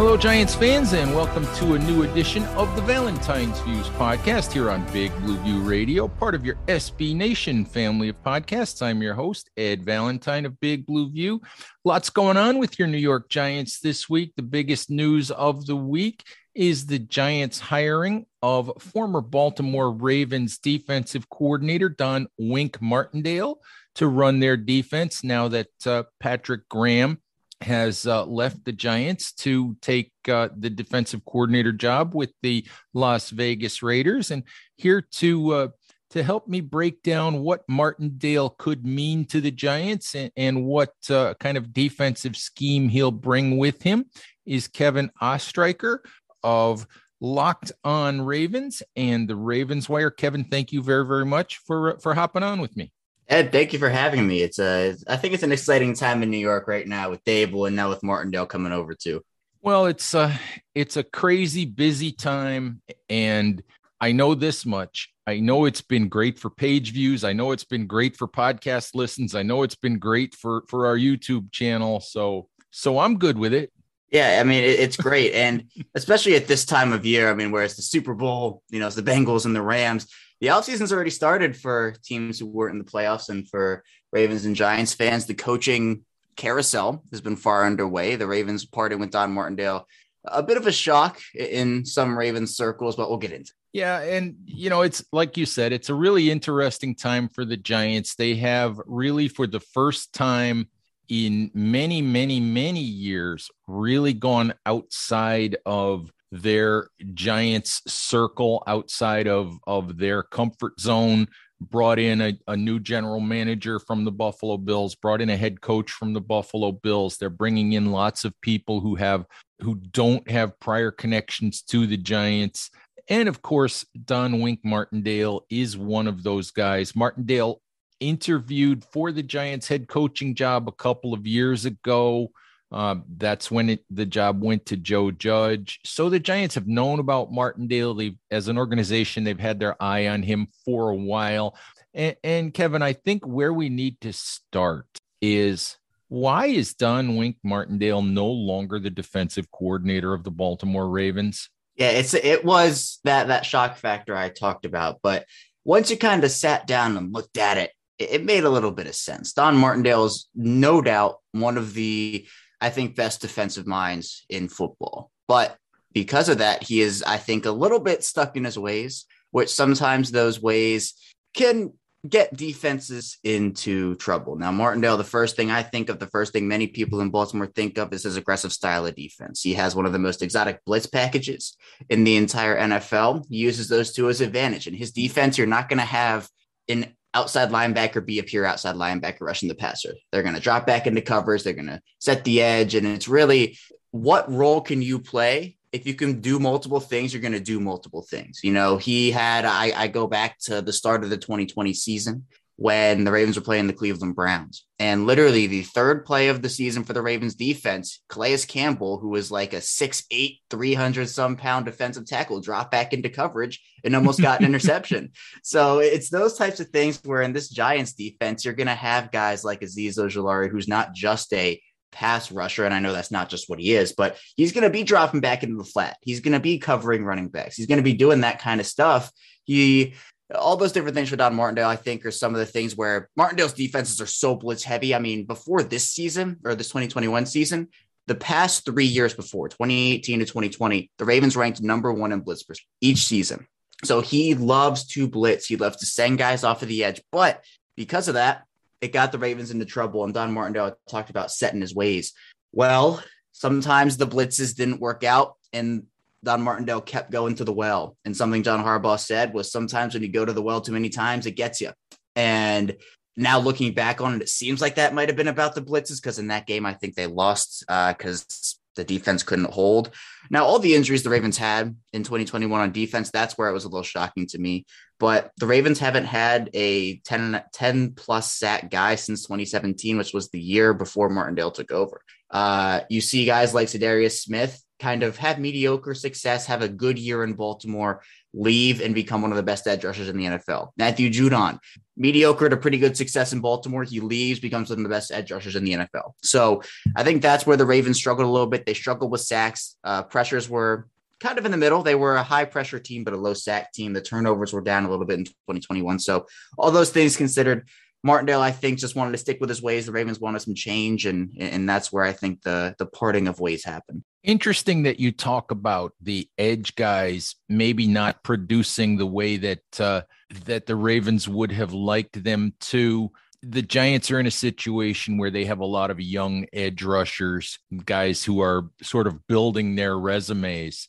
[0.00, 4.70] Hello, Giants fans, and welcome to a new edition of the Valentine's Views podcast here
[4.70, 8.80] on Big Blue View Radio, part of your SB Nation family of podcasts.
[8.80, 11.42] I'm your host, Ed Valentine of Big Blue View.
[11.84, 14.32] Lots going on with your New York Giants this week.
[14.36, 21.28] The biggest news of the week is the Giants' hiring of former Baltimore Ravens defensive
[21.28, 23.60] coordinator Don Wink Martindale
[23.96, 27.18] to run their defense now that uh, Patrick Graham
[27.60, 33.30] has uh, left the Giants to take uh, the defensive coordinator job with the Las
[33.30, 34.30] Vegas Raiders.
[34.30, 34.44] And
[34.76, 35.68] here to uh,
[36.10, 40.92] to help me break down what Martindale could mean to the Giants and, and what
[41.08, 44.06] uh, kind of defensive scheme he'll bring with him
[44.44, 45.98] is Kevin Oestreicher
[46.42, 46.86] of
[47.20, 50.10] Locked On Ravens and the Ravens Wire.
[50.10, 52.90] Kevin, thank you very very much for for hopping on with me.
[53.30, 54.42] Ed, thank you for having me.
[54.42, 57.68] It's a, I think it's an exciting time in New York right now with Daboll
[57.68, 59.22] and now with Martindale coming over too.
[59.62, 60.36] Well, it's a,
[60.74, 63.62] it's a crazy busy time, and
[64.00, 65.12] I know this much.
[65.28, 67.22] I know it's been great for page views.
[67.22, 69.36] I know it's been great for podcast listens.
[69.36, 72.00] I know it's been great for for our YouTube channel.
[72.00, 73.70] So so I'm good with it.
[74.10, 77.30] Yeah, I mean it's great, and especially at this time of year.
[77.30, 80.08] I mean, where it's the Super Bowl, you know, it's the Bengals and the Rams
[80.40, 84.56] the offseason's already started for teams who weren't in the playoffs and for Ravens and
[84.56, 85.26] Giants fans.
[85.26, 86.04] The coaching
[86.36, 88.16] carousel has been far underway.
[88.16, 89.86] The Ravens parted with Don Martindale.
[90.24, 93.52] A bit of a shock in some Ravens circles, but we'll get into.
[93.72, 97.56] Yeah, and you know, it's like you said, it's a really interesting time for the
[97.56, 98.16] Giants.
[98.16, 100.68] They have really for the first time
[101.08, 109.98] in many, many, many years really gone outside of their Giants circle outside of, of
[109.98, 111.28] their comfort zone,
[111.60, 115.60] brought in a, a new general manager from the Buffalo Bills, brought in a head
[115.60, 117.16] coach from the Buffalo Bills.
[117.16, 119.26] They're bringing in lots of people who have
[119.60, 122.70] who don't have prior connections to the Giants.
[123.08, 126.96] And of course, Don Wink Martindale is one of those guys.
[126.96, 127.60] Martindale
[127.98, 132.30] interviewed for the Giants head coaching job a couple of years ago.
[132.72, 135.80] Uh, that's when it, the job went to Joe Judge.
[135.84, 137.94] So the Giants have known about Martindale.
[137.94, 141.56] They, as an organization, they've had their eye on him for a while.
[141.94, 144.86] And, and Kevin, I think where we need to start
[145.20, 145.76] is
[146.08, 151.50] why is Don Wink Martindale no longer the defensive coordinator of the Baltimore Ravens?
[151.76, 155.24] Yeah, it's it was that that shock factor I talked about, but
[155.64, 158.72] once you kind of sat down and looked at it, it, it made a little
[158.72, 159.32] bit of sense.
[159.32, 162.26] Don Martindale is no doubt one of the
[162.60, 165.10] I think, best defensive minds in football.
[165.28, 165.56] But
[165.92, 169.48] because of that, he is, I think, a little bit stuck in his ways, which
[169.48, 170.94] sometimes those ways
[171.34, 171.72] can
[172.08, 174.36] get defenses into trouble.
[174.36, 177.46] Now, Martindale, the first thing I think of, the first thing many people in Baltimore
[177.46, 179.42] think of is his aggressive style of defense.
[179.42, 181.56] He has one of the most exotic blitz packages
[181.90, 183.26] in the entire NFL.
[183.28, 184.66] He uses those to his advantage.
[184.66, 186.28] In his defense, you're not going to have
[186.68, 189.94] an outside linebacker be a pure outside linebacker rushing the passer.
[190.10, 191.42] They're going to drop back into covers.
[191.42, 192.74] They're going to set the edge.
[192.74, 193.58] And it's really
[193.90, 195.56] what role can you play?
[195.72, 198.40] If you can do multiple things, you're going to do multiple things.
[198.42, 202.26] You know, he had, I, I go back to the start of the 2020 season
[202.60, 204.66] when the Ravens were playing the Cleveland Browns.
[204.78, 209.08] And literally the third play of the season for the Ravens defense, Calais Campbell, who
[209.08, 214.20] was like a 6'8, 300 some pound defensive tackle, dropped back into coverage and almost
[214.20, 215.12] got an interception.
[215.42, 219.10] So it's those types of things where in this Giants defense, you're going to have
[219.10, 221.62] guys like Azeez Ojulari, who's not just a
[221.92, 222.66] pass rusher.
[222.66, 225.20] And I know that's not just what he is, but he's going to be dropping
[225.20, 225.96] back into the flat.
[226.02, 227.56] He's going to be covering running backs.
[227.56, 229.10] He's going to be doing that kind of stuff.
[229.44, 229.94] He
[230.34, 233.08] all those different things for Don Martindale, I think, are some of the things where
[233.16, 234.94] Martindale's defenses are so blitz heavy.
[234.94, 237.68] I mean, before this season or this 2021 season,
[238.06, 242.44] the past three years before 2018 to 2020, the Ravens ranked number one in blitz
[242.80, 243.46] each season.
[243.84, 245.46] So he loves to blitz.
[245.46, 247.00] He loves to send guys off of the edge.
[247.12, 247.42] But
[247.76, 248.44] because of that,
[248.80, 250.04] it got the Ravens into trouble.
[250.04, 252.12] And Don Martindale talked about setting his ways.
[252.52, 253.02] Well,
[253.32, 255.84] sometimes the blitzes didn't work out, and
[256.22, 257.96] Don Martindale kept going to the well.
[258.04, 260.88] And something John Harbaugh said was sometimes when you go to the well too many
[260.88, 261.72] times, it gets you.
[262.16, 262.76] And
[263.16, 266.00] now looking back on it, it seems like that might have been about the blitzes
[266.00, 269.90] because in that game, I think they lost because uh, the defense couldn't hold.
[270.30, 273.64] Now, all the injuries the Ravens had in 2021 on defense, that's where it was
[273.64, 274.64] a little shocking to me.
[274.98, 280.30] But the Ravens haven't had a 10, 10 plus sack guy since 2017, which was
[280.30, 282.02] the year before Martindale took over.
[282.30, 286.98] Uh, you see guys like Za'Darius Smith kind of have mediocre success, have a good
[286.98, 290.70] year in Baltimore, leave and become one of the best edge rushers in the NFL.
[290.76, 291.58] Matthew Judon,
[291.96, 293.84] mediocre to pretty good success in Baltimore.
[293.84, 296.14] He leaves, becomes one of the best edge rushers in the NFL.
[296.22, 296.62] So
[296.96, 298.66] I think that's where the Ravens struggled a little bit.
[298.66, 299.76] They struggled with sacks.
[299.84, 300.88] Uh, pressures were
[301.20, 301.82] kind of in the middle.
[301.82, 303.92] They were a high pressure team, but a low sack team.
[303.92, 305.98] The turnovers were down a little bit in 2021.
[305.98, 306.26] So
[306.56, 307.68] all those things considered,
[308.02, 309.86] Martindale, I think, just wanted to stick with his ways.
[309.86, 313.40] The Ravens wanted some change, and and that's where I think the the parting of
[313.40, 314.04] ways happened.
[314.22, 320.02] Interesting that you talk about the edge guys maybe not producing the way that uh,
[320.44, 323.10] that the Ravens would have liked them to.
[323.42, 327.58] The Giants are in a situation where they have a lot of young edge rushers,
[327.86, 330.88] guys who are sort of building their resumes,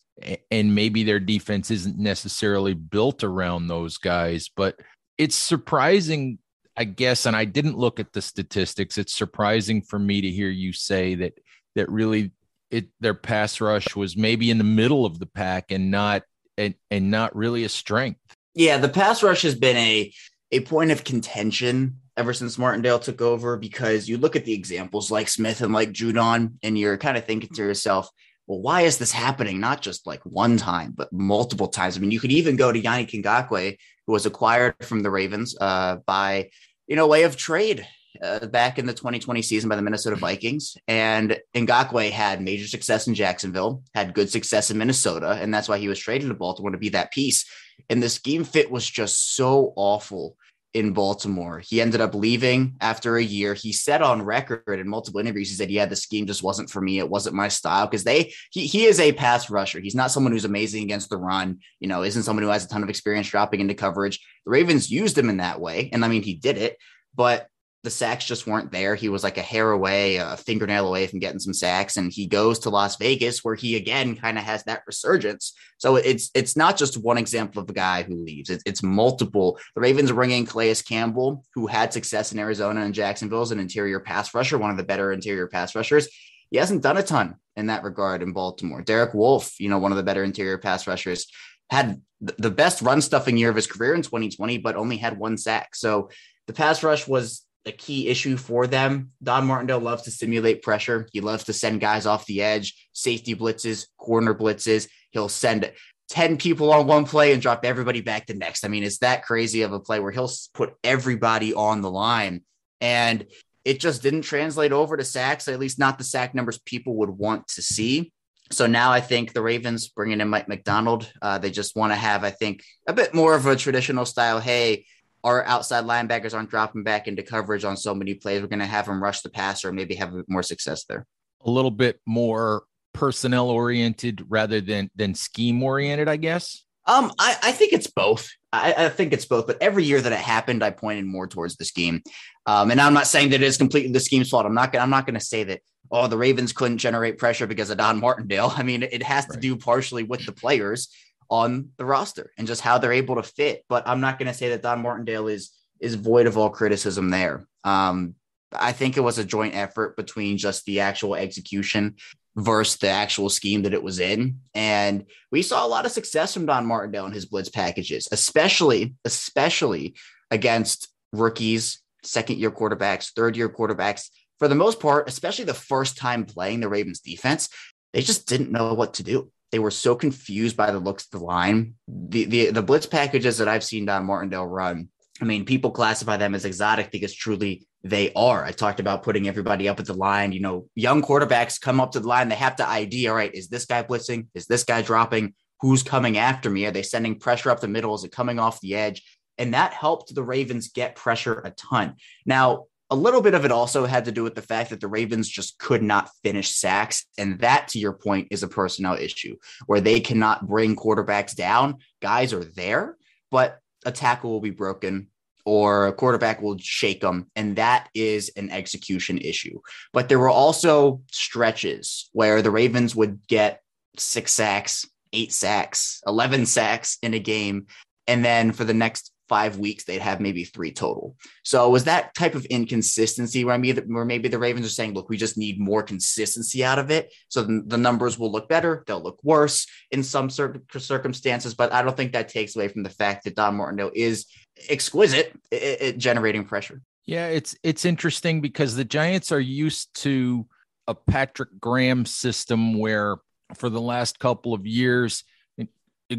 [0.51, 4.49] and maybe their defense isn't necessarily built around those guys.
[4.53, 4.77] But
[5.17, 6.39] it's surprising
[6.75, 8.97] I guess, and I didn't look at the statistics.
[8.97, 11.33] It's surprising for me to hear you say that
[11.75, 12.31] that really
[12.71, 16.23] it their pass rush was maybe in the middle of the pack and not
[16.57, 18.19] and, and not really a strength.
[18.53, 20.13] Yeah, the pass rush has been a
[20.51, 25.09] a point of contention ever since Martindale took over because you look at the examples
[25.09, 28.09] like Smith and like Judon, and you're kind of thinking to yourself,
[28.47, 29.59] well, why is this happening?
[29.59, 31.95] Not just like one time, but multiple times.
[31.95, 35.55] I mean, you could even go to Yannick Ngakoue, who was acquired from the Ravens
[35.59, 36.49] uh, by,
[36.85, 37.87] you know, way of trade
[38.23, 40.77] uh, back in the 2020 season by the Minnesota Vikings.
[40.87, 45.77] And Ngakoue had major success in Jacksonville, had good success in Minnesota, and that's why
[45.77, 47.45] he was traded to Baltimore to be that piece.
[47.89, 50.37] And the scheme fit was just so awful
[50.73, 51.59] in Baltimore.
[51.59, 53.53] He ended up leaving after a year.
[53.53, 56.79] He said on record in multiple interviews, he said, Yeah, the scheme just wasn't for
[56.81, 56.99] me.
[56.99, 57.87] It wasn't my style.
[57.87, 59.79] Because they he he is a pass rusher.
[59.79, 62.69] He's not someone who's amazing against the run, you know, isn't someone who has a
[62.69, 64.19] ton of experience dropping into coverage.
[64.45, 65.89] The Ravens used him in that way.
[65.91, 66.77] And I mean, he did it,
[67.15, 67.47] but
[67.83, 68.93] the sacks just weren't there.
[68.93, 72.27] He was like a hair away, a fingernail away from getting some sacks, and he
[72.27, 75.53] goes to Las Vegas where he again kind of has that resurgence.
[75.77, 79.59] So it's it's not just one example of a guy who leaves; it's, it's multiple.
[79.73, 83.59] The Ravens bring in Calais Campbell, who had success in Arizona and Jacksonville as an
[83.59, 86.07] interior pass rusher, one of the better interior pass rushers.
[86.51, 88.81] He hasn't done a ton in that regard in Baltimore.
[88.81, 91.27] Derek Wolfe, you know, one of the better interior pass rushers,
[91.69, 95.37] had the best run stuffing year of his career in 2020, but only had one
[95.37, 95.73] sack.
[95.73, 96.09] So
[96.45, 99.11] the pass rush was a key issue for them.
[99.21, 101.07] Don Martindale loves to simulate pressure.
[101.11, 104.87] He loves to send guys off the edge, safety blitzes, corner blitzes.
[105.11, 105.71] He'll send
[106.09, 108.65] 10 people on one play and drop everybody back the next.
[108.65, 112.43] I mean, it's that crazy of a play where he'll put everybody on the line.
[112.81, 113.25] And
[113.63, 117.11] it just didn't translate over to sacks, at least not the sack numbers people would
[117.11, 118.11] want to see.
[118.51, 121.95] So now I think the Ravens bringing in Mike Macdonald, uh, they just want to
[121.95, 124.39] have, I think, a bit more of a traditional style.
[124.39, 124.85] Hey,
[125.23, 128.41] our outside linebackers aren't dropping back into coverage on so many plays.
[128.41, 130.85] We're going to have them rush the passer and maybe have a bit more success
[130.85, 131.05] there.
[131.45, 132.63] A little bit more
[132.93, 136.63] personnel oriented rather than than scheme oriented, I guess.
[136.85, 138.29] Um, I, I think it's both.
[138.51, 139.47] I, I, think it's both.
[139.47, 142.01] But every year that it happened, I pointed more towards the scheme.
[142.47, 144.45] Um, and I'm not saying that it is completely the scheme's fault.
[144.45, 144.75] I'm not.
[144.75, 145.61] I'm not going to say that.
[145.93, 148.51] Oh, the Ravens couldn't generate pressure because of Don Martindale.
[148.55, 149.41] I mean, it has to right.
[149.41, 150.89] do partially with the players
[151.31, 153.63] on the roster and just how they're able to fit.
[153.69, 157.09] But I'm not going to say that Don Martindale is is void of all criticism
[157.09, 157.47] there.
[157.63, 158.13] Um,
[158.53, 161.95] I think it was a joint effort between just the actual execution
[162.35, 164.41] versus the actual scheme that it was in.
[164.53, 168.93] And we saw a lot of success from Don Martindale in his blitz packages, especially,
[169.05, 169.95] especially
[170.29, 174.09] against rookies, second year quarterbacks, third year quarterbacks.
[174.37, 177.49] For the most part, especially the first time playing the Ravens defense,
[177.93, 179.31] they just didn't know what to do.
[179.51, 181.75] They were so confused by the looks of the line.
[181.87, 184.89] The the the blitz packages that I've seen Don Martindale run.
[185.21, 188.43] I mean, people classify them as exotic because truly they are.
[188.43, 190.31] I talked about putting everybody up at the line.
[190.31, 193.33] You know, young quarterbacks come up to the line, they have to ID, all right,
[193.33, 194.27] is this guy blitzing?
[194.33, 195.33] Is this guy dropping?
[195.61, 196.65] Who's coming after me?
[196.65, 197.93] Are they sending pressure up the middle?
[197.93, 199.03] Is it coming off the edge?
[199.37, 201.95] And that helped the Ravens get pressure a ton.
[202.25, 204.87] Now, a little bit of it also had to do with the fact that the
[204.87, 207.05] Ravens just could not finish sacks.
[207.17, 211.77] And that, to your point, is a personnel issue where they cannot bring quarterbacks down.
[212.01, 212.97] Guys are there,
[213.31, 215.07] but a tackle will be broken
[215.45, 217.31] or a quarterback will shake them.
[217.35, 219.59] And that is an execution issue.
[219.93, 223.61] But there were also stretches where the Ravens would get
[223.97, 227.67] six sacks, eight sacks, 11 sacks in a game.
[228.05, 231.15] And then for the next five weeks, they'd have maybe three total.
[231.43, 234.93] So was that type of inconsistency where, I mean, where maybe the Ravens are saying,
[234.93, 237.13] look, we just need more consistency out of it.
[237.29, 238.83] So the numbers will look better.
[238.85, 241.53] They'll look worse in some circumstances.
[241.53, 244.25] But I don't think that takes away from the fact that Don Martindale is
[244.67, 246.81] exquisite at generating pressure.
[247.05, 250.45] Yeah, it's it's interesting because the Giants are used to
[250.87, 253.15] a Patrick Graham system where
[253.55, 255.23] for the last couple of years,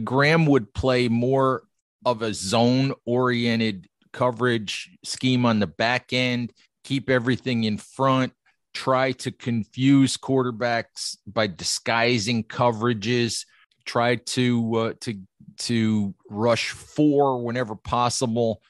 [0.03, 1.65] Graham would play more
[2.05, 6.53] of a zone oriented coverage scheme on the back end,
[6.85, 8.33] keep everything in front,
[8.75, 13.45] try to confuse quarterbacks by disguising coverages,
[13.85, 15.21] try to uh, to
[15.59, 18.63] to rush four whenever possible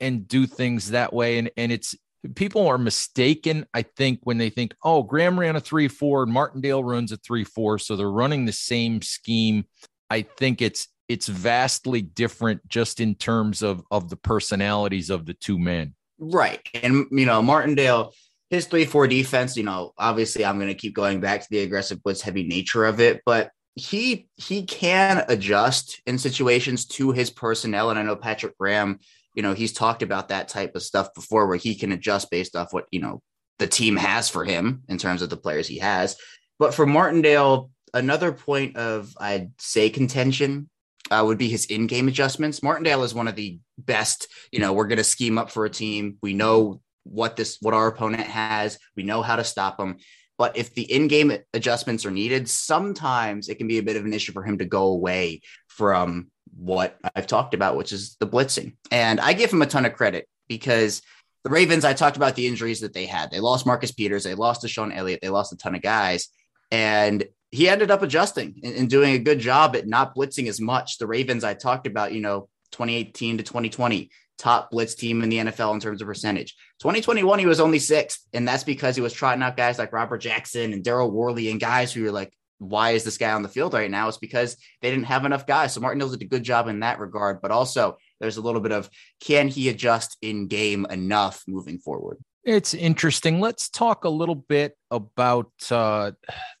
[0.00, 1.38] and do things that way.
[1.38, 1.94] And and it's
[2.34, 6.82] people are mistaken i think when they think oh graham ran a 3-4 and martindale
[6.82, 9.66] runs a 3-4 so they're running the same scheme.
[10.10, 15.34] I think it's it's vastly different just in terms of of the personalities of the
[15.34, 15.94] two men.
[16.18, 16.60] Right.
[16.82, 18.12] And you know, Martindale,
[18.50, 22.02] his 3-4 defense, you know, obviously I'm going to keep going back to the aggressive
[22.02, 27.90] blitz heavy nature of it, but he he can adjust in situations to his personnel
[27.90, 29.00] and I know Patrick Graham,
[29.34, 32.54] you know, he's talked about that type of stuff before where he can adjust based
[32.54, 33.20] off what, you know,
[33.58, 36.16] the team has for him in terms of the players he has.
[36.58, 40.70] But for Martindale, another point of I'd say contention
[41.10, 42.62] uh, would be his in-game adjustments.
[42.62, 44.28] Martindale is one of the best.
[44.52, 46.16] You know, we're going to scheme up for a team.
[46.22, 48.78] We know what this, what our opponent has.
[48.96, 49.96] We know how to stop them.
[50.36, 54.12] But if the in-game adjustments are needed, sometimes it can be a bit of an
[54.12, 58.76] issue for him to go away from what I've talked about, which is the blitzing.
[58.90, 61.02] And I give him a ton of credit because
[61.44, 63.30] the Ravens, I talked about the injuries that they had.
[63.30, 66.28] They lost Marcus Peters, they lost DeShon Elliott, they lost a ton of guys.
[66.70, 70.60] And he ended up adjusting and, and, doing a good job at not blitzing as
[70.60, 70.98] much.
[70.98, 75.38] The Ravens I talked about, you know, 2018 to 2020, top blitz team in the
[75.38, 76.56] NFL in terms of percentage.
[76.80, 80.18] 2021, he was only sixth, and that's because he was trotting out guys like Robert
[80.18, 83.48] Jackson and Daryl Worley and guys who were like, why is this guy on the
[83.48, 84.08] field right now?
[84.08, 85.72] It's because they didn't have enough guys.
[85.72, 88.72] So Martindale did a good job in that regard, but also there's a little bit
[88.72, 92.18] of can he adjust in game enough moving forward?
[92.44, 93.40] It's interesting.
[93.40, 96.12] Let's talk a little bit about uh,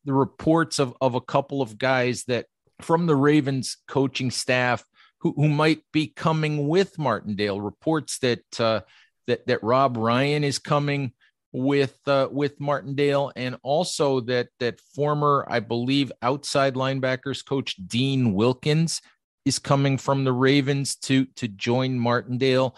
[0.04, 2.46] the reports of, of a couple of guys that
[2.80, 4.82] from the Ravens coaching staff
[5.20, 7.60] who, who might be coming with Martindale.
[7.60, 8.80] Reports that uh,
[9.26, 11.12] that that Rob Ryan is coming
[11.52, 18.32] with uh, with Martindale, and also that that former, I believe, outside linebackers coach Dean
[18.32, 19.02] Wilkins
[19.44, 22.74] is coming from the Ravens to to join Martindale.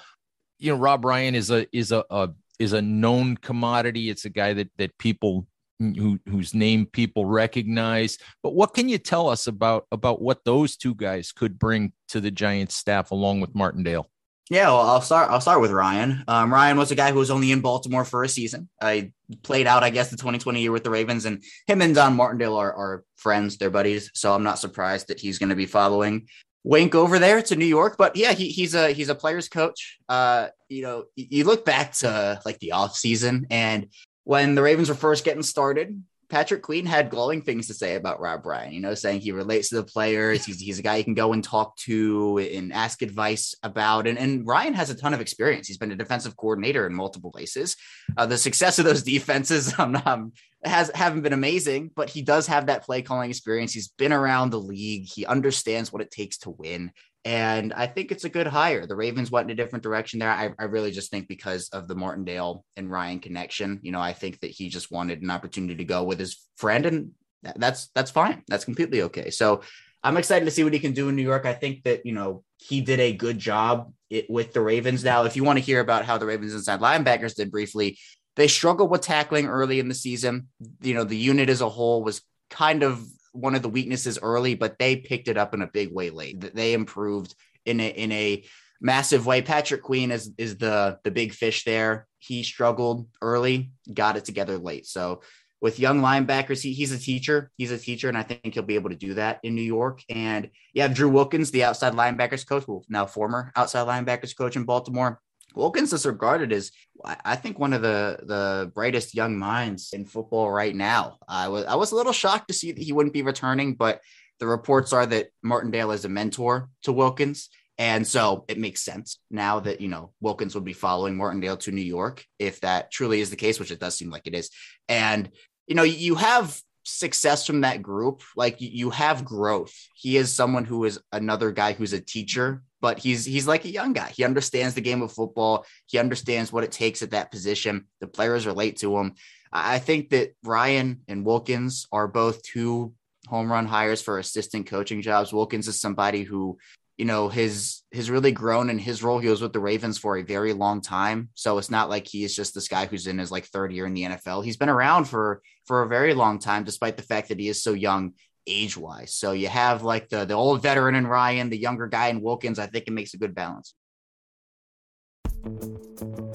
[0.59, 4.11] You know, Rob Ryan is a is a, a is a known commodity.
[4.11, 5.47] It's a guy that that people
[5.79, 8.19] who whose name people recognize.
[8.43, 12.21] But what can you tell us about about what those two guys could bring to
[12.21, 14.11] the Giants staff along with Martindale?
[14.49, 15.29] Yeah, well, I'll start.
[15.31, 16.23] I'll start with Ryan.
[16.29, 18.69] Um, Ryan was a guy who was only in Baltimore for a season.
[18.81, 22.15] I played out, I guess, the 2020 year with the Ravens, and him and Don
[22.15, 23.57] Martindale are, are friends.
[23.57, 26.29] They're buddies, so I'm not surprised that he's going to be following
[26.63, 27.97] Wink over there to New York.
[27.99, 29.99] But yeah, he, he's a he's a player's coach.
[30.09, 33.89] Uh, you know, you look back to like the off season and
[34.25, 38.21] when the Ravens were first getting started, Patrick Queen had glowing things to say about
[38.21, 40.45] Rob Ryan, you know, saying he relates to the players.
[40.45, 44.09] He's, he's a guy you can go and talk to and ask advice about.
[44.09, 45.69] And, and Ryan has a ton of experience.
[45.69, 47.77] He's been a defensive coordinator in multiple places.
[48.17, 50.33] Uh, the success of those defenses um,
[50.65, 53.73] has haven't been amazing, but he does have that play calling experience.
[53.73, 55.07] He's been around the league.
[55.07, 56.91] He understands what it takes to win.
[57.27, 58.87] And I think it's a good hire.
[58.87, 60.31] The Ravens went in a different direction there.
[60.31, 64.13] I, I, really just think because of the Martindale and Ryan connection, you know, I
[64.13, 67.11] think that he just wanted an opportunity to go with his friend, and
[67.57, 68.45] that's that's fine.
[68.47, 69.31] That's completely okay.
[69.31, 69.63] So
[70.05, 71.47] I'm excited to see what he can do in New York.
[71.47, 75.03] I think that you know he did a good job it, with the Ravens.
[75.03, 77.99] Now, if you want to hear about how the Ravens inside linebackers did briefly,
[78.37, 80.47] they struggled with tackling early in the season.
[80.81, 83.05] You know, the unit as a whole was kind of
[83.37, 86.55] one of the weaknesses early, but they picked it up in a big way late.
[86.55, 88.45] They improved in a in a
[88.81, 89.43] massive way.
[89.43, 92.07] Patrick Queen is is the the big fish there.
[92.19, 94.87] He struggled early, got it together late.
[94.87, 95.23] So
[95.61, 97.51] with young linebackers, he, he's a teacher.
[97.57, 100.03] He's a teacher, and I think he'll be able to do that in New York.
[100.09, 104.65] And have Drew Wilkins, the outside linebackers coach, well, now former outside linebackers coach in
[104.65, 105.21] Baltimore.
[105.55, 106.71] Wilkins is regarded as,
[107.05, 111.19] I think, one of the the brightest young minds in football right now.
[111.29, 114.01] I was I was a little shocked to see that he wouldn't be returning, but
[114.39, 117.49] the reports are that Martindale is a mentor to Wilkins.
[117.79, 121.73] And so it makes sense now that, you know, Wilkins would be following Martindale to
[121.73, 124.51] New York, if that truly is the case, which it does seem like it is.
[124.89, 125.31] And,
[125.67, 128.23] you know, you have success from that group.
[128.35, 129.75] Like you have growth.
[129.95, 133.71] He is someone who is another guy who's a teacher, but he's he's like a
[133.71, 134.13] young guy.
[134.15, 135.67] He understands the game of football.
[135.87, 137.87] He understands what it takes at that position.
[138.01, 139.15] The players relate to him.
[139.53, 142.93] I think that Ryan and Wilkins are both two
[143.27, 145.33] home run hires for assistant coaching jobs.
[145.33, 146.59] Wilkins is somebody who,
[146.97, 149.19] you know, his has really grown in his role.
[149.19, 151.31] He was with the Ravens for a very long time.
[151.35, 153.87] So it's not like he is just this guy who's in his like third year
[153.87, 154.45] in the NFL.
[154.45, 157.63] He's been around for for a very long time, despite the fact that he is
[157.63, 158.13] so young
[158.47, 159.15] age wise.
[159.15, 162.59] So you have like the the old veteran in Ryan, the younger guy in Wilkins.
[162.59, 163.75] I think it makes a good balance.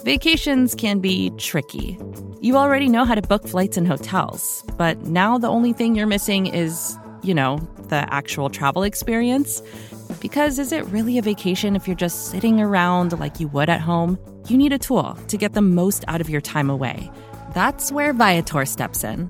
[0.04, 1.98] Vacations can be tricky.
[2.42, 6.08] You already know how to book flights and hotels, but now the only thing you're
[6.08, 7.58] missing is, you know,
[7.90, 9.62] the actual travel experience.
[10.20, 13.82] Because is it really a vacation if you're just sitting around like you would at
[13.82, 14.18] home?
[14.48, 17.12] You need a tool to get the most out of your time away.
[17.54, 19.30] That's where Viator steps in.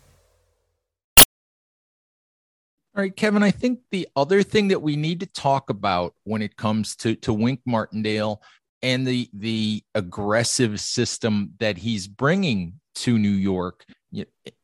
[2.95, 6.41] All right, Kevin, I think the other thing that we need to talk about when
[6.41, 8.41] it comes to, to Wink Martindale
[8.81, 13.85] and the the aggressive system that he's bringing to New York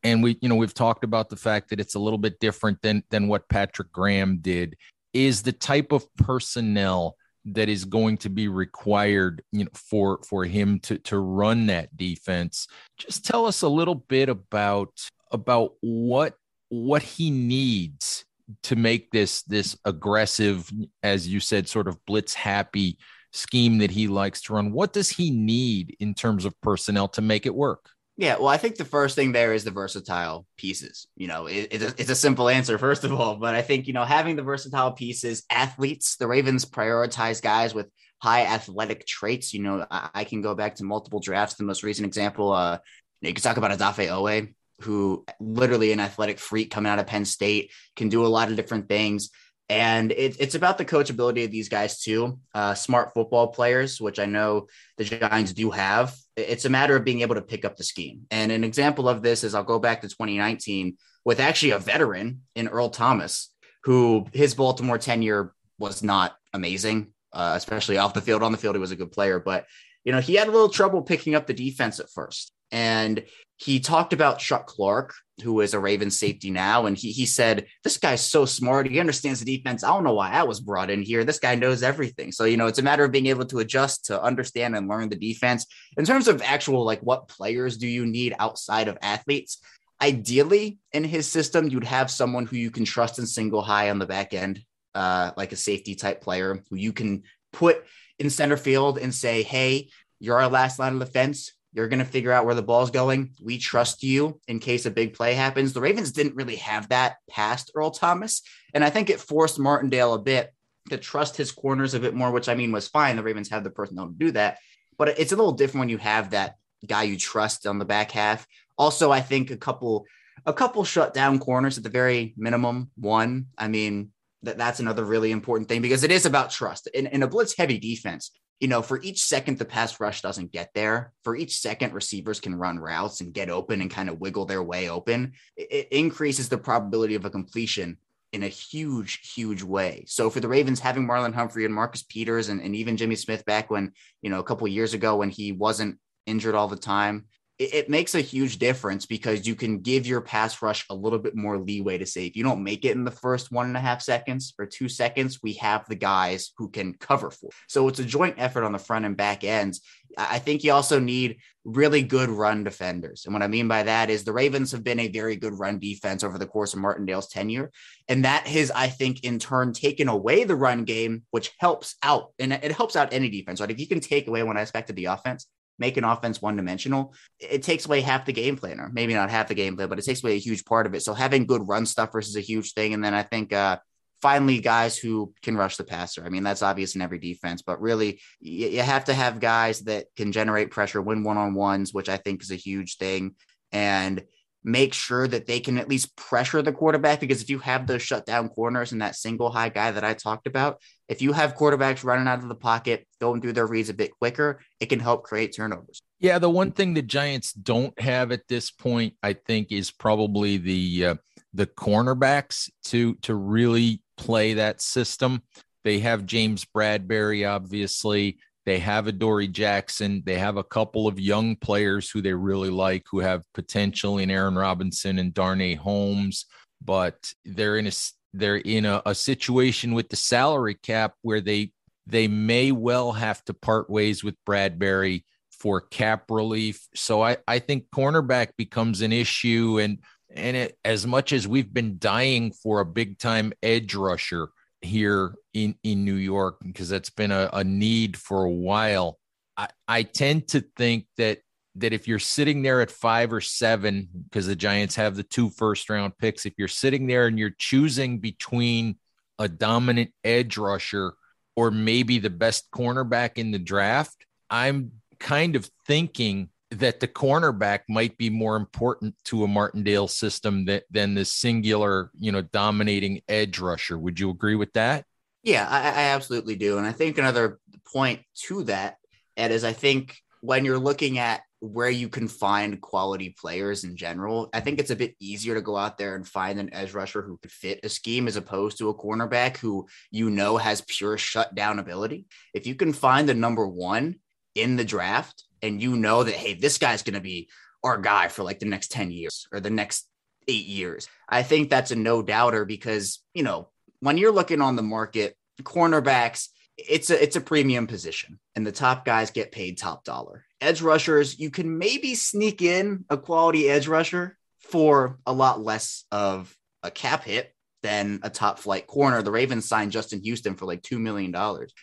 [0.02, 2.80] and we you know we've talked about the fact that it's a little bit different
[2.82, 4.76] than than what Patrick Graham did
[5.12, 10.44] is the type of personnel that is going to be required you know for for
[10.44, 12.68] him to to run that defense.
[12.98, 14.92] Just tell us a little bit about
[15.30, 16.34] about what
[16.68, 18.24] what he needs
[18.62, 20.70] to make this this aggressive
[21.02, 22.98] as you said sort of blitz happy
[23.32, 27.20] scheme that he likes to run what does he need in terms of personnel to
[27.20, 31.06] make it work yeah, well, I think the first thing there is the versatile pieces.
[31.14, 33.86] You know, it, it's, a, it's a simple answer, first of all, but I think,
[33.86, 37.86] you know, having the versatile pieces, athletes, the Ravens prioritize guys with
[38.20, 39.54] high athletic traits.
[39.54, 41.54] You know, I, I can go back to multiple drafts.
[41.54, 42.78] The most recent example, uh,
[43.20, 47.24] you can talk about Odafe Oweh, who literally an athletic freak coming out of Penn
[47.24, 49.30] State, can do a lot of different things.
[49.68, 52.38] And it, it's about the coachability of these guys too.
[52.54, 56.16] Uh, smart football players, which I know the Giants do have.
[56.36, 58.22] It's a matter of being able to pick up the scheme.
[58.30, 62.42] And an example of this is I'll go back to 2019 with actually a veteran
[62.54, 63.52] in Earl Thomas,
[63.84, 68.42] who his Baltimore tenure was not amazing, uh, especially off the field.
[68.42, 69.66] On the field, he was a good player, but
[70.04, 72.52] you know he had a little trouble picking up the defense at first.
[72.70, 73.24] And
[73.58, 77.66] he talked about Chuck Clark, who is a Ravens safety now, and he he said,
[77.82, 78.88] This guy's so smart.
[78.88, 79.82] He understands the defense.
[79.82, 81.24] I don't know why I was brought in here.
[81.24, 82.30] This guy knows everything.
[82.30, 85.08] So, you know, it's a matter of being able to adjust to understand and learn
[85.08, 85.66] the defense.
[85.96, 89.58] In terms of actual, like, what players do you need outside of athletes?
[90.00, 93.98] Ideally, in his system, you'd have someone who you can trust and single high on
[93.98, 94.62] the back end,
[94.94, 97.84] uh, like a safety type player who you can put
[98.20, 99.88] in center field and say, Hey,
[100.20, 103.30] you're our last line of defense you're going to figure out where the ball's going.
[103.40, 105.72] We trust you in case a big play happens.
[105.72, 108.42] The Ravens didn't really have that past Earl Thomas.
[108.74, 110.52] And I think it forced Martindale a bit
[110.90, 113.14] to trust his corners a bit more, which I mean was fine.
[113.14, 114.58] The Ravens have the personnel to do that.
[114.96, 118.10] But it's a little different when you have that guy you trust on the back
[118.10, 118.44] half.
[118.76, 120.04] Also, I think a couple
[120.46, 122.90] a couple shut down corners at the very minimum.
[122.96, 124.10] One, I mean,
[124.42, 126.88] that, that's another really important thing because it is about trust.
[126.88, 130.52] In, in a blitz heavy defense, you know, for each second the pass rush doesn't
[130.52, 134.20] get there, for each second receivers can run routes and get open and kind of
[134.20, 137.98] wiggle their way open, it, increases the probability of a completion
[138.32, 140.04] in a huge, huge way.
[140.06, 143.44] So for the Ravens, having Marlon Humphrey and Marcus Peters and, and even Jimmy Smith
[143.44, 143.92] back when,
[144.22, 147.26] you know, a couple years ago when he wasn't injured all the time,
[147.58, 151.18] it, it, makes a huge difference because you can give your pass rush a little
[151.18, 153.76] bit more leeway to say if you don't make it in the first one and
[153.76, 157.50] a half seconds or two seconds, we have the guys who can cover for.
[157.68, 159.80] So it's a joint effort on the front and back ends.
[160.16, 163.24] I think you also need really good run defenders.
[163.24, 165.78] And what I mean by that is the Ravens have been a very good run
[165.78, 167.70] defense over the course of Martindale's tenure.
[168.08, 172.32] And that has, I think, in turn taken away the run game, which helps out.
[172.38, 173.70] And it helps out any defense, right?
[173.70, 175.46] If you can take away one aspect of the offense,
[175.78, 179.30] make an offense one dimensional, it takes away half the game plan, or maybe not
[179.30, 181.02] half the game plan, but it takes away a huge part of it.
[181.02, 182.94] So having good run stuffers is a huge thing.
[182.94, 183.78] And then I think uh,
[184.20, 186.24] finally guys who can rush the passer.
[186.24, 189.80] I mean, that's obvious in every defense, but really you, you have to have guys
[189.82, 193.36] that can generate pressure, win one on ones, which I think is a huge thing.
[193.70, 194.24] And
[194.68, 198.02] make sure that they can at least pressure the quarterback because if you have those
[198.02, 202.04] shutdown corners and that single high guy that I talked about, if you have quarterbacks
[202.04, 205.24] running out of the pocket, going through their reads a bit quicker, it can help
[205.24, 206.02] create turnovers.
[206.20, 210.58] Yeah, the one thing the Giants don't have at this point, I think, is probably
[210.58, 211.14] the uh,
[211.54, 215.42] the cornerbacks to to really play that system.
[215.84, 218.38] They have James Bradberry, obviously.
[218.68, 220.22] They have Adoree' Jackson.
[220.26, 224.30] They have a couple of young players who they really like, who have potential in
[224.30, 226.44] Aaron Robinson and Darnay Holmes,
[226.84, 227.92] but they're in a
[228.34, 231.72] they're in a, a situation with the salary cap where they
[232.06, 236.88] they may well have to part ways with Bradberry for cap relief.
[236.94, 239.78] So I, I think cornerback becomes an issue.
[239.80, 240.00] And
[240.34, 244.50] and it, as much as we've been dying for a big time edge rusher
[244.82, 249.18] here in, in New York, because that's been a, a need for a while,
[249.56, 251.40] I, I tend to think that
[251.76, 255.48] that if you're sitting there at five or seven, because the Giants have the two
[255.48, 258.98] first round picks, if you're sitting there and you're choosing between
[259.38, 261.14] a dominant edge rusher
[261.54, 267.80] or maybe the best cornerback in the draft, I'm kind of thinking that the cornerback
[267.88, 273.22] might be more important to a Martindale system that, than the singular, you know, dominating
[273.28, 273.98] edge rusher.
[273.98, 275.04] Would you agree with that?
[275.42, 276.78] Yeah, I, I absolutely do.
[276.78, 277.58] And I think another
[277.90, 278.98] point to that,
[279.36, 283.96] Ed, is I think when you're looking at where you can find quality players in
[283.96, 286.92] general, I think it's a bit easier to go out there and find an edge
[286.92, 290.82] rusher who could fit a scheme as opposed to a cornerback who you know has
[290.82, 292.26] pure shutdown ability.
[292.54, 294.16] If you can find the number one
[294.54, 297.48] in the draft and you know that, hey, this guy's going to be
[297.82, 300.08] our guy for like the next 10 years or the next
[300.48, 303.68] eight years, I think that's a no doubter because, you know,
[304.00, 308.72] when you're looking on the market, cornerbacks, it's a it's a premium position and the
[308.72, 310.44] top guys get paid top dollar.
[310.60, 316.04] Edge rushers, you can maybe sneak in a quality edge rusher for a lot less
[316.12, 319.22] of a cap hit than a top flight corner.
[319.22, 321.34] The Ravens signed Justin Houston for like $2 million.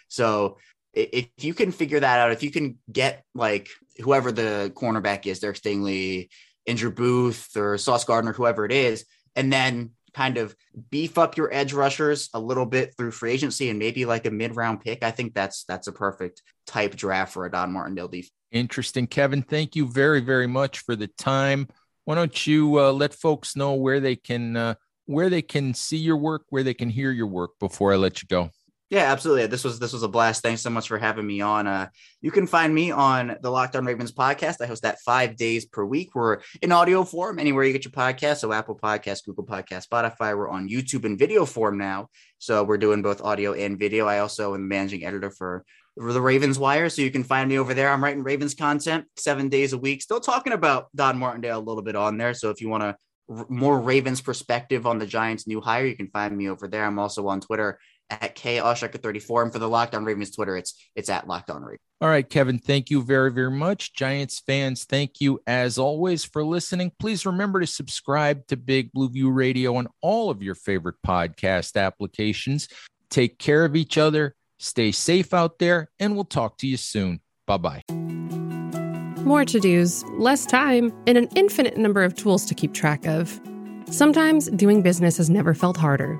[0.08, 0.58] So
[0.96, 5.40] if you can figure that out, if you can get like whoever the cornerback is,
[5.40, 6.30] Derek Stingley,
[6.68, 9.06] Andrew Booth, or Sauce Gardner, whoever it is,
[9.36, 10.56] and then kind of
[10.90, 14.32] beef up your edge rushers a little bit through free agency and maybe like a
[14.32, 18.08] mid round pick, I think that's that's a perfect type draft for a Don Martindale
[18.08, 18.32] defense.
[18.52, 19.42] Interesting, Kevin.
[19.42, 21.68] Thank you very very much for the time.
[22.06, 25.98] Why don't you uh, let folks know where they can uh, where they can see
[25.98, 28.50] your work, where they can hear your work before I let you go?
[28.96, 29.48] Yeah, absolutely.
[29.48, 30.42] This was this was a blast.
[30.42, 31.68] Thanks so much for having me on.
[31.68, 31.90] Uh,
[32.22, 34.62] you can find me on the Locked On Ravens podcast.
[34.62, 36.16] I host that five days per week.
[36.16, 38.38] We're in audio form anywhere you get your podcast.
[38.38, 40.34] So Apple Podcast, Google Podcast, Spotify.
[40.34, 42.08] We're on YouTube in video form now.
[42.38, 44.08] So we're doing both audio and video.
[44.08, 45.66] I also am managing editor for,
[46.00, 46.88] for the Ravens Wire.
[46.88, 47.92] So you can find me over there.
[47.92, 50.04] I'm writing Ravens content seven days a week.
[50.04, 52.34] Still talking about Don Martindale a little bit on there.
[52.34, 52.96] So if you want to
[53.50, 56.86] more Ravens perspective on the Giants' new hire, you can find me over there.
[56.86, 59.44] I'm also on Twitter at K 34.
[59.44, 61.80] And for the Locked On Ravens Twitter, it's it's at Locked On Ravens.
[62.02, 63.94] All right, Kevin, thank you very, very much.
[63.94, 66.92] Giants fans, thank you as always for listening.
[67.00, 71.82] Please remember to subscribe to Big Blue View Radio on all of your favorite podcast
[71.82, 72.68] applications.
[73.10, 77.22] Take care of each other, stay safe out there, and we'll talk to you soon.
[77.48, 77.82] Bye bye.
[79.24, 83.40] More to dos, less time, and an infinite number of tools to keep track of.
[83.90, 86.20] Sometimes doing business has never felt harder.